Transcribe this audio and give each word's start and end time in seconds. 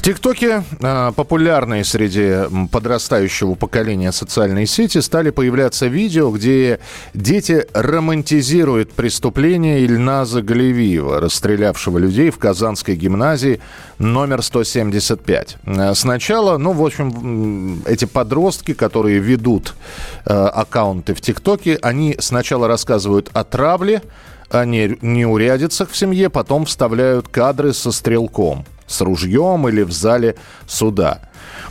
В 0.00 0.02
ТикТоке, 0.02 0.64
э, 0.80 1.12
популярные 1.14 1.84
среди 1.84 2.48
подрастающего 2.72 3.54
поколения 3.54 4.12
социальные 4.12 4.64
сети, 4.64 4.96
стали 4.96 5.28
появляться 5.28 5.88
видео, 5.88 6.30
где 6.30 6.80
дети 7.12 7.66
романтизируют 7.74 8.94
преступление 8.94 9.84
Ильназа 9.84 10.40
Галевиева, 10.40 11.20
расстрелявшего 11.20 11.98
людей 11.98 12.30
в 12.30 12.38
Казанской 12.38 12.96
гимназии 12.96 13.60
номер 13.98 14.40
175. 14.42 15.58
Э, 15.66 15.94
Сначала, 15.94 16.56
ну, 16.56 16.72
в 16.72 16.82
общем, 16.82 17.82
эти 17.84 18.06
подростки, 18.06 18.72
которые 18.72 19.18
ведут 19.18 19.74
э, 20.24 20.32
аккаунты 20.32 21.12
в 21.12 21.20
ТикТоке, 21.20 21.78
они 21.82 22.16
сначала 22.20 22.68
рассказывают 22.68 23.28
о 23.34 23.44
травле, 23.44 24.00
о 24.48 24.64
не- 24.64 24.96
неурядицах 25.02 25.90
в 25.90 25.96
семье, 25.96 26.30
потом 26.30 26.64
вставляют 26.64 27.28
кадры 27.28 27.74
со 27.74 27.92
стрелком, 27.92 28.64
с 28.90 29.00
ружьем 29.00 29.68
или 29.68 29.82
в 29.82 29.92
зале 29.92 30.36
суда. 30.66 31.20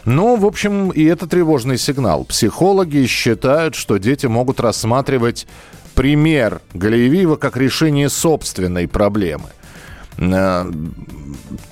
Ну, 0.05 0.37
в 0.37 0.45
общем, 0.45 0.89
и 0.89 1.03
это 1.03 1.27
тревожный 1.27 1.77
сигнал. 1.77 2.23
Психологи 2.23 3.05
считают, 3.05 3.75
что 3.75 3.97
дети 3.97 4.25
могут 4.25 4.59
рассматривать 4.59 5.45
пример 5.93 6.61
Галеевиева 6.73 7.35
как 7.35 7.57
решение 7.57 8.09
собственной 8.09 8.87
проблемы. 8.87 9.49
Э, 10.17 10.71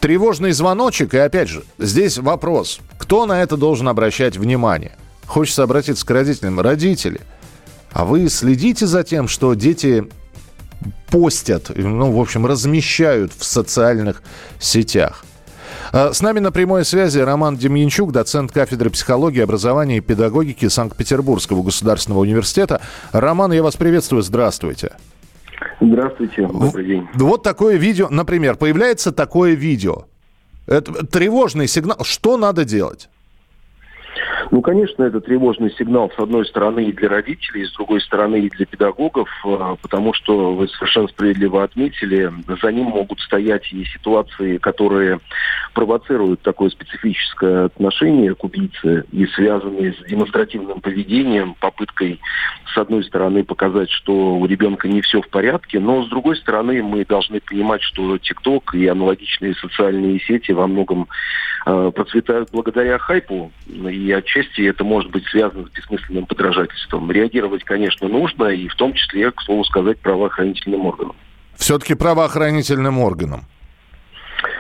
Тревожный 0.02 0.52
звоночек, 0.52 1.14
и 1.14 1.18
опять 1.18 1.50
же, 1.50 1.64
здесь 1.78 2.18
вопрос, 2.18 2.80
кто 2.98 3.26
на 3.26 3.42
это 3.42 3.58
должен 3.58 3.88
обращать 3.88 4.38
внимание? 4.38 4.98
Хочется 5.26 5.64
обратиться 5.64 6.06
к 6.06 6.10
родителям. 6.12 6.60
Родители, 6.60 7.22
а 7.92 8.06
вы 8.06 8.30
следите 8.30 8.86
за 8.86 9.04
тем, 9.04 9.28
что 9.28 9.54
дети 9.54 10.08
постят, 11.10 11.72
ну, 11.76 12.12
в 12.12 12.20
общем, 12.20 12.46
размещают 12.46 13.32
в 13.34 13.44
социальных 13.44 14.22
сетях. 14.60 15.26
А, 15.94 16.14
С 16.14 16.22
нами 16.22 16.40
на 16.40 16.52
прямой 16.52 16.86
связи 16.86 17.20
Роман 17.20 17.58
Демьянчук, 17.58 18.12
доцент 18.12 18.52
кафедры 18.52 18.90
психологии, 18.90 19.42
образования 19.42 19.98
и 19.98 20.02
педагогики 20.02 20.68
Санкт-Петербургского 20.68 21.64
государственного 21.64 22.22
университета. 22.22 22.82
Роман, 23.12 23.52
я 23.54 23.64
вас 23.64 23.76
приветствую, 23.76 24.22
здравствуйте. 24.22 24.94
Здравствуйте, 25.80 26.48
добрый 26.48 26.86
день. 26.86 27.08
Вот 27.14 27.44
такое 27.44 27.78
видео, 27.78 28.08
например, 28.10 28.56
появляется 28.56 29.12
такое 29.12 29.54
видео. 29.54 30.06
Это 30.66 31.06
тревожный 31.06 31.68
сигнал. 31.68 31.98
Что 32.04 32.38
надо 32.38 32.66
делать? 32.66 33.10
Ну, 34.50 34.62
конечно, 34.62 35.04
это 35.04 35.20
тревожный 35.20 35.72
сигнал, 35.72 36.12
с 36.16 36.20
одной 36.20 36.46
стороны, 36.46 36.86
и 36.86 36.94
для 36.94 37.10
родителей, 37.10 37.66
с 37.66 37.74
другой 37.74 38.00
стороны, 38.02 38.38
и 38.40 38.50
для 38.50 38.66
педагогов, 38.66 39.30
э, 39.46 39.76
потому 39.82 40.14
что 40.14 40.54
вы 40.54 40.68
совершенно 40.70 41.08
справедливо 41.10 41.64
отметили, 41.64 42.32
за 42.62 42.72
ним 42.72 42.88
могут 42.88 43.20
стоять 43.20 43.72
и 43.74 43.84
ситуации, 43.86 44.58
которые 44.58 45.20
провоцируют 45.74 46.42
такое 46.42 46.70
специфическое 46.70 47.66
отношение 47.66 48.36
к 48.36 48.44
убийце 48.44 49.04
и 49.12 49.26
связанные 49.28 49.94
с 49.94 50.10
демонстративным 50.10 50.80
поведением, 50.80 51.56
попыткой, 51.60 52.20
с 52.74 52.78
одной 52.78 53.04
стороны, 53.04 53.44
показать, 53.44 53.90
что 53.90 54.36
у 54.36 54.46
ребенка 54.46 54.88
не 54.88 55.02
все 55.02 55.22
в 55.22 55.28
порядке, 55.30 55.80
но, 55.80 56.04
с 56.04 56.10
другой 56.10 56.38
стороны, 56.38 56.82
мы 56.84 57.04
должны 57.06 57.42
понимать, 57.42 57.82
что 57.82 58.18
ТикТок 58.18 58.74
и 58.76 58.88
аналогичные 58.88 59.56
социальные 59.56 60.20
сети 60.22 60.52
во 60.52 60.68
многом 60.68 61.08
э, 61.66 61.92
процветают 61.94 62.50
благодаря 62.52 62.98
хайпу, 62.98 63.52
и 63.68 64.12
отчасти 64.12 64.37
это 64.44 64.84
может 64.84 65.12
быть 65.12 65.26
связано 65.28 65.68
с 65.68 65.72
бессмысленным 65.72 66.26
подражательством. 66.26 67.12
Реагировать, 67.12 67.64
конечно, 67.64 68.08
нужно, 68.08 68.46
и 68.46 68.68
в 68.68 68.76
том 68.76 68.94
числе, 68.94 69.32
к 69.32 69.42
слову 69.42 69.64
сказать, 69.66 70.00
правоохранительным 70.00 70.86
органам. 70.86 71.16
Все-таки 71.56 71.96
правоохранительным 71.96 73.00
органам. 73.00 73.46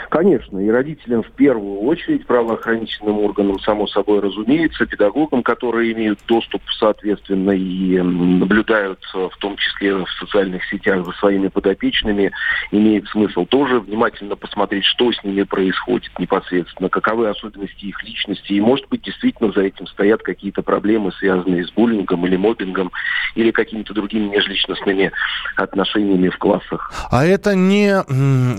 Конечно, 0.10 0.60
и 0.60 0.70
родителям 0.70 1.24
в 1.24 1.32
первую 1.32 1.82
очередь, 1.82 2.26
правоохранительным 2.26 3.20
органам, 3.20 3.60
само 3.60 3.88
собой 3.88 4.22
разумеется, 4.22 4.86
педагогам, 4.86 5.44
которые 5.44 5.92
имеют 5.92 6.20
доступ, 6.28 6.62
соответственно, 6.80 7.52
и 7.52 8.00
наблюдают, 8.00 9.00
э, 9.14 9.28
в 9.30 9.38
том 9.38 9.58
числе 9.58 9.96
в 9.96 10.10
социальных 10.20 10.64
сетях 10.66 11.06
за 11.06 11.12
своими 11.14 11.50
подопечными, 11.50 12.32
имеет 12.72 13.08
смысл 13.10 13.46
тоже 13.46 13.82
внимательно 13.82 14.36
посмотреть, 14.38 14.86
что 14.86 15.12
с 15.12 15.22
ними 15.24 15.44
происходит 15.44 16.12
непосредственно, 16.20 16.90
каковы 16.90 17.28
особенности 17.28 17.86
их 17.86 18.02
личности, 18.04 18.54
и, 18.54 18.62
может 18.62 18.88
быть, 18.88 19.02
действительно 19.02 19.52
за 19.52 19.62
этим 19.62 19.88
стоят 19.88 20.22
какие-то 20.22 20.62
проблемы, 20.62 21.12
связанные 21.20 21.66
с 21.66 21.72
буллингом 21.72 22.26
или 22.26 22.38
мобингом, 22.38 22.92
или 23.36 23.52
какими-то 23.52 23.94
другими 23.94 24.30
межличностными 24.30 25.12
отношениями 25.58 26.30
в 26.30 26.38
классах. 26.38 26.92
А 27.12 27.26
это 27.26 27.56
не... 27.56 28.04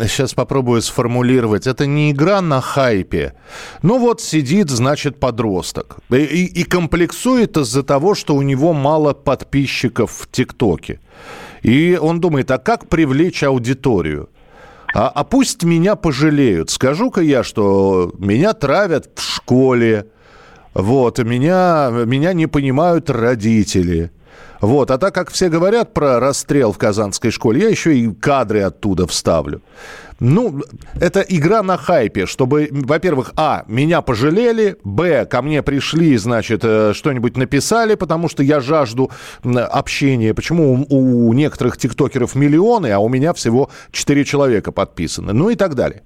Сейчас 0.08 0.34
попробую 0.34 0.82
сформулировать. 0.82 1.37
Это 1.66 1.86
не 1.86 2.10
игра 2.10 2.40
на 2.40 2.60
хайпе. 2.60 3.34
Ну 3.82 3.98
вот 3.98 4.20
сидит, 4.20 4.70
значит, 4.70 5.20
подросток. 5.20 5.96
И, 6.10 6.16
и- 6.16 6.60
и 6.60 6.64
комплексует 6.64 7.56
из-за 7.56 7.82
того, 7.82 8.14
что 8.14 8.34
у 8.34 8.42
него 8.42 8.72
мало 8.72 9.12
подписчиков 9.14 10.10
в 10.12 10.28
ТикТоке. 10.30 11.00
И 11.62 11.98
он 12.00 12.20
думает, 12.20 12.50
а 12.50 12.58
как 12.58 12.88
привлечь 12.88 13.42
аудиторию? 13.42 14.28
А, 14.94 15.08
а 15.08 15.24
пусть 15.24 15.64
меня 15.64 15.96
пожалеют. 15.96 16.70
Скажу-ка 16.70 17.20
я, 17.20 17.42
что 17.44 18.12
меня 18.18 18.52
травят 18.54 19.10
в 19.14 19.20
школе. 19.22 20.06
Вот, 20.74 21.18
меня, 21.18 21.90
меня 22.06 22.32
не 22.32 22.46
понимают 22.46 23.10
родители. 23.10 24.10
Вот, 24.60 24.90
а 24.90 24.98
так 24.98 25.14
как 25.14 25.30
все 25.30 25.48
говорят 25.48 25.94
про 25.94 26.18
расстрел 26.20 26.72
в 26.72 26.78
казанской 26.78 27.30
школе, 27.30 27.60
я 27.62 27.68
еще 27.68 27.96
и 27.96 28.12
кадры 28.12 28.62
оттуда 28.62 29.06
вставлю. 29.06 29.62
Ну, 30.20 30.62
это 31.00 31.20
игра 31.20 31.62
на 31.62 31.76
хайпе, 31.76 32.26
чтобы, 32.26 32.68
во-первых, 32.72 33.32
а, 33.36 33.64
меня 33.68 34.02
пожалели, 34.02 34.76
б, 34.82 35.24
ко 35.26 35.42
мне 35.42 35.62
пришли, 35.62 36.16
значит, 36.16 36.60
э, 36.64 36.92
что-нибудь 36.92 37.36
написали, 37.36 37.94
потому 37.94 38.28
что 38.28 38.42
я 38.42 38.60
жажду 38.60 39.12
общения. 39.44 40.34
Почему 40.34 40.86
у, 40.88 41.28
у 41.28 41.32
некоторых 41.34 41.76
тиктокеров 41.76 42.34
миллионы, 42.34 42.90
а 42.90 42.98
у 42.98 43.08
меня 43.08 43.32
всего 43.32 43.70
4 43.92 44.24
человека 44.24 44.72
подписаны, 44.72 45.32
ну 45.32 45.50
и 45.50 45.54
так 45.54 45.76
далее. 45.76 46.02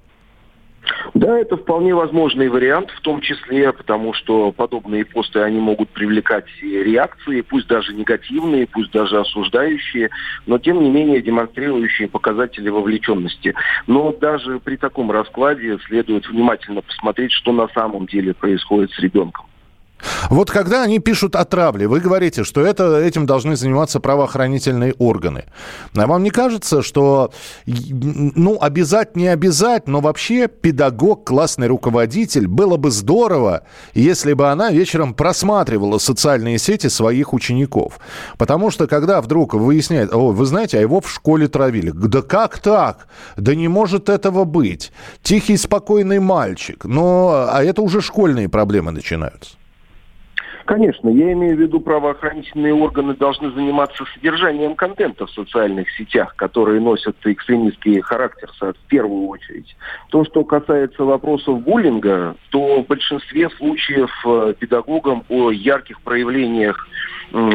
Да, 1.15 1.39
это 1.39 1.57
вполне 1.57 1.95
возможный 1.95 2.49
вариант, 2.49 2.91
в 2.91 3.01
том 3.03 3.21
числе, 3.21 3.73
потому 3.73 4.13
что 4.15 4.51
подобные 4.53 5.05
посты, 5.05 5.41
они 5.41 5.61
могут 5.61 5.91
привлекать 5.91 6.47
реакции, 6.61 7.43
пусть 7.43 7.69
даже 7.69 7.95
негативные, 7.95 8.67
пусть 8.67 8.91
даже 8.93 9.21
осуждающие, 9.21 10.11
но 10.47 10.59
тем 10.59 10.83
не 10.83 10.91
менее 10.91 11.23
демонстрирующие 11.23 12.09
показатели 12.09 12.69
вовлеченности. 12.69 13.55
Но 13.87 14.13
даже 14.13 14.59
при 14.59 14.77
таком 14.77 15.11
раскладе 15.11 15.79
следует 15.87 16.27
внимательно 16.29 16.83
посмотреть, 16.83 17.33
что 17.33 17.53
на 17.53 17.69
самом 17.69 18.07
деле 18.07 18.35
происходит 18.35 18.91
с 18.93 18.99
ребенком. 18.99 19.47
Вот 20.31 20.51
когда 20.51 20.83
они 20.83 20.99
пишут 20.99 21.37
о 21.37 21.45
травле, 21.45 21.87
вы 21.89 22.01
говорите, 22.01 22.45
что 22.45 22.61
это, 22.61 22.99
этим 22.99 23.27
должны 23.27 23.57
заниматься 23.57 24.01
правоохранительные 24.01 24.95
органы. 24.99 25.45
А 25.95 26.07
вам 26.07 26.23
не 26.23 26.31
кажется, 26.31 26.83
что, 26.83 27.33
ну, 27.67 28.59
обязать 28.61 29.17
не 29.17 29.29
обязать, 29.29 29.89
но 29.89 30.01
вообще 30.01 30.49
педагог, 30.49 31.25
классный 31.25 31.67
руководитель, 31.67 32.47
было 32.47 32.77
бы 32.77 32.91
здорово, 32.91 33.63
если 33.95 34.33
бы 34.33 34.49
она 34.49 34.71
вечером 34.71 35.15
просматривала 35.15 35.99
социальные 35.99 36.59
сети 36.59 36.89
своих 36.89 37.33
учеников. 37.33 37.99
Потому 38.39 38.71
что 38.71 38.87
когда 38.87 39.21
вдруг 39.21 39.55
выясняет, 39.55 40.13
о, 40.13 40.33
вы 40.33 40.47
знаете, 40.47 40.79
а 40.79 40.81
его 40.81 41.01
в 41.01 41.11
школе 41.11 41.49
травили. 41.49 41.91
Да 41.91 42.23
как 42.23 42.59
так? 42.59 43.07
Да 43.37 43.55
не 43.55 43.69
может 43.69 44.09
этого 44.09 44.45
быть. 44.45 44.93
Тихий, 45.23 45.57
спокойный 45.57 46.19
мальчик. 46.21 46.85
Но, 46.85 47.47
а 47.49 47.63
это 47.63 47.83
уже 47.83 48.01
школьные 48.01 48.49
проблемы 48.49 48.93
начинаются. 48.93 49.57
Конечно, 50.65 51.09
я 51.09 51.33
имею 51.33 51.57
в 51.57 51.61
виду, 51.61 51.81
правоохранительные 51.81 52.75
органы 52.75 53.15
должны 53.15 53.51
заниматься 53.51 54.05
содержанием 54.15 54.75
контента 54.75 55.27
в 55.27 55.31
социальных 55.31 55.91
сетях, 55.91 56.35
которые 56.37 56.81
носят 56.81 57.17
экстремистский 57.25 58.01
характер 58.01 58.51
в 58.61 58.75
первую 58.89 59.29
очередь. 59.29 59.77
То, 60.11 60.25
что 60.25 60.45
касается 60.45 61.05
вопросов 61.05 61.63
буллинга, 61.63 62.37
то 62.51 62.83
в 62.83 62.87
большинстве 62.87 63.51
случаев 63.51 64.11
э, 64.25 64.55
педагогам 64.59 65.25
о 65.29 65.51
ярких 65.51 66.01
проявлениях 66.03 66.89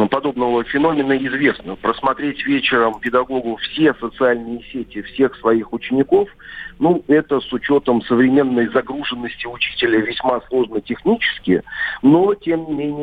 подобного 0.09 0.63
феномена 0.63 1.17
известно. 1.17 1.75
Просмотреть 1.75 2.45
вечером 2.45 2.99
педагогу 2.99 3.57
все 3.57 3.93
социальные 3.99 4.63
сети 4.71 5.01
всех 5.03 5.35
своих 5.37 5.71
учеников 5.71 6.29
Ну, 6.79 7.03
это 7.07 7.39
с 7.39 7.53
учетом 7.53 8.01
современной 8.03 8.67
загруженности 8.69 9.45
учителя 9.45 9.99
весьма 9.99 10.41
сложно 10.49 10.81
технически, 10.81 11.63
но, 12.01 12.33
тем 12.35 12.65
не 12.67 12.73
менее, 12.73 12.96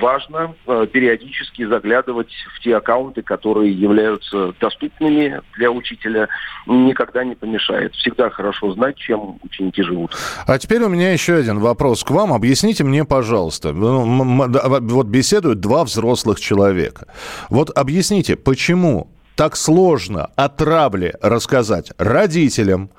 важно 0.00 0.54
э, 0.66 0.86
периодически 0.92 1.66
заглядывать 1.66 2.32
в 2.56 2.60
те 2.60 2.76
аккаунты, 2.76 3.22
которые 3.22 3.72
являются 3.72 4.52
доступными 4.60 5.40
для 5.56 5.70
учителя, 5.70 6.28
никогда 6.66 7.24
не 7.24 7.34
помешает. 7.34 7.94
Всегда 7.94 8.30
хорошо 8.30 8.72
знать, 8.72 8.96
чем 8.96 9.38
ученики 9.42 9.82
живут. 9.82 10.12
А 10.46 10.58
теперь 10.58 10.82
у 10.82 10.88
меня 10.88 11.12
еще 11.12 11.34
один 11.34 11.58
вопрос 11.58 12.04
к 12.04 12.10
вам. 12.10 12.32
Объясните 12.32 12.84
мне, 12.84 13.04
пожалуйста. 13.04 13.72
Ну, 13.72 14.48
вот 14.48 15.06
беседуют 15.06 15.60
два 15.60 15.84
взрослых 15.84 16.40
человека. 16.40 17.06
Вот 17.50 17.70
объясните, 17.70 18.36
почему 18.36 19.13
так 19.36 19.56
сложно 19.56 20.30
о 20.36 20.48
травле 20.48 21.16
рассказать 21.20 21.92
родителям, 21.98 22.90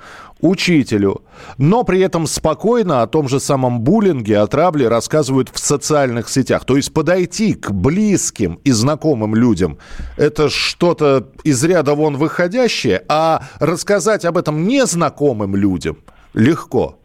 учителю, 0.42 1.24
но 1.58 1.84
при 1.84 2.02
этом 2.02 2.28
спокойно 2.28 3.02
о 3.02 3.08
том 3.08 3.28
же 3.30 3.40
самом 3.40 3.82
буллинге, 3.82 4.40
о 4.40 4.48
травле 4.48 4.88
рассказывают 4.88 5.50
в 5.54 5.60
социальных 5.60 6.30
сетях. 6.30 6.66
То 6.66 6.76
есть 6.76 6.94
подойти 6.94 7.54
к 7.54 7.72
близким 7.72 8.60
и 8.64 8.72
знакомым 8.72 9.34
людям– 9.36 9.78
это 10.18 10.50
что-то 10.50 11.30
из 11.44 11.64
ряда 11.64 11.96
вон 11.96 12.18
выходящее, 12.18 13.04
а 13.08 13.44
рассказать 13.60 14.26
об 14.26 14.38
этом 14.38 14.68
незнакомым 14.68 15.56
людям 15.56 15.98
легко– 16.34 17.00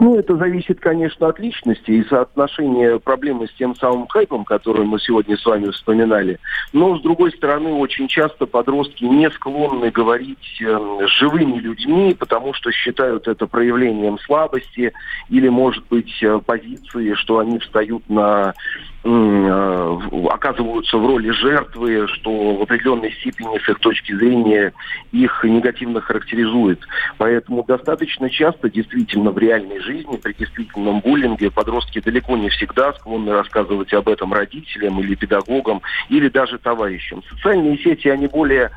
ну, 0.00 0.18
это 0.18 0.36
зависит, 0.36 0.80
конечно, 0.80 1.28
от 1.28 1.38
личности 1.38 1.90
и 1.90 2.04
соотношения 2.04 2.98
проблемы 2.98 3.46
с 3.48 3.52
тем 3.54 3.74
самым 3.74 4.06
хайпом, 4.06 4.44
который 4.44 4.84
мы 4.84 4.98
сегодня 5.00 5.36
с 5.36 5.44
вами 5.44 5.70
вспоминали. 5.70 6.38
Но, 6.72 6.98
с 6.98 7.02
другой 7.02 7.32
стороны, 7.32 7.72
очень 7.72 8.08
часто 8.08 8.46
подростки 8.46 9.04
не 9.04 9.30
склонны 9.30 9.90
говорить 9.90 10.60
э, 10.60 11.06
с 11.06 11.10
живыми 11.18 11.58
людьми, 11.58 12.14
потому 12.14 12.52
что 12.54 12.70
считают 12.70 13.28
это 13.28 13.46
проявлением 13.46 14.18
слабости 14.20 14.92
или, 15.28 15.48
может 15.48 15.84
быть, 15.88 16.22
э, 16.22 16.40
позиции, 16.44 17.14
что 17.14 17.38
они 17.38 17.58
встают 17.58 18.08
на 18.08 18.54
Э, 19.04 19.98
оказываются 20.28 20.98
в 20.98 21.06
роли 21.06 21.30
жертвы, 21.30 22.08
что 22.08 22.56
в 22.56 22.62
определенной 22.62 23.12
степени 23.12 23.58
с 23.58 23.68
их 23.68 23.78
точки 23.78 24.12
зрения 24.12 24.72
их 25.12 25.44
негативно 25.44 26.00
характеризует. 26.00 26.80
Поэтому 27.16 27.62
достаточно 27.62 28.28
часто 28.28 28.68
действительно 28.68 29.30
в 29.30 29.38
реальной 29.48 29.80
жизни 29.80 30.16
при 30.16 30.32
действительном 30.34 31.00
буллинге 31.00 31.50
подростки 31.50 32.00
далеко 32.00 32.36
не 32.36 32.50
всегда 32.50 32.92
склонны 32.92 33.32
рассказывать 33.32 33.92
об 33.94 34.08
этом 34.08 34.32
родителям 34.32 35.00
или 35.00 35.14
педагогам 35.14 35.80
или 36.08 36.28
даже 36.28 36.58
товарищам. 36.58 37.22
Социальные 37.30 37.78
сети, 37.78 38.08
они 38.08 38.26
более 38.26 38.70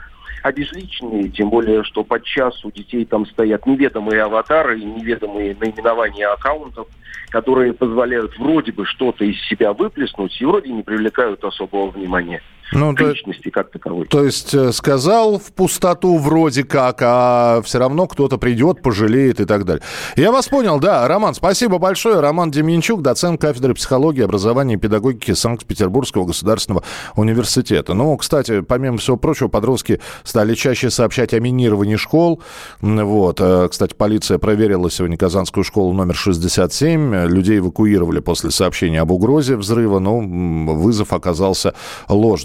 обезличенные, 0.43 1.29
тем 1.29 1.49
более, 1.49 1.83
что 1.83 2.03
подчас 2.03 2.63
у 2.65 2.71
детей 2.71 3.05
там 3.05 3.25
стоят 3.27 3.65
неведомые 3.67 4.23
аватары 4.23 4.79
и 4.79 4.85
неведомые 4.85 5.55
наименования 5.59 6.31
аккаунтов, 6.31 6.87
которые 7.29 7.73
позволяют 7.73 8.37
вроде 8.39 8.71
бы 8.71 8.85
что-то 8.85 9.23
из 9.25 9.39
себя 9.47 9.73
выплеснуть 9.73 10.41
и 10.41 10.45
вроде 10.45 10.71
не 10.71 10.83
привлекают 10.83 11.43
особого 11.43 11.91
внимания 11.91 12.41
ну, 12.71 12.95
личности 12.95 13.49
как 13.49 13.69
таковой. 13.69 14.05
То 14.05 14.23
есть 14.23 14.53
э, 14.53 14.71
сказал 14.71 15.39
в 15.39 15.51
пустоту 15.51 16.17
вроде 16.17 16.63
как, 16.63 17.01
а 17.01 17.61
все 17.63 17.79
равно 17.79 18.07
кто-то 18.07 18.37
придет, 18.37 18.81
пожалеет 18.81 19.39
и 19.41 19.45
так 19.45 19.65
далее. 19.65 19.83
Я 20.15 20.31
вас 20.31 20.47
понял, 20.47 20.79
да. 20.79 21.07
Роман, 21.07 21.33
спасибо 21.33 21.79
большое. 21.79 22.19
Роман 22.19 22.49
Деменчук, 22.49 23.01
доцент 23.01 23.41
кафедры 23.41 23.73
психологии, 23.73 24.23
образования 24.23 24.75
и 24.75 24.77
педагогики 24.77 25.33
Санкт-Петербургского 25.33 26.25
государственного 26.25 26.83
университета. 27.15 27.93
Ну, 27.93 28.15
кстати, 28.17 28.61
помимо 28.61 28.97
всего 28.97 29.17
прочего, 29.17 29.49
подростки 29.49 29.99
стали 30.23 30.55
чаще 30.55 30.89
сообщать 30.89 31.33
о 31.33 31.39
минировании 31.39 31.97
школ. 31.97 32.41
Вот. 32.81 33.39
Э, 33.41 33.67
кстати, 33.69 33.93
полиция 33.93 34.37
проверила 34.37 34.89
сегодня 34.89 35.17
Казанскую 35.17 35.63
школу 35.63 35.93
номер 35.93 36.15
67. 36.15 37.25
Людей 37.27 37.59
эвакуировали 37.59 38.19
после 38.19 38.51
сообщения 38.51 39.01
об 39.01 39.11
угрозе 39.11 39.57
взрыва, 39.57 39.99
но 39.99 40.19
вызов 40.19 41.11
оказался 41.11 41.73
ложным. 42.07 42.41